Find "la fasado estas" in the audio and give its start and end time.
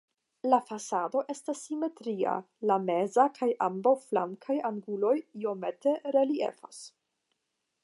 0.51-1.61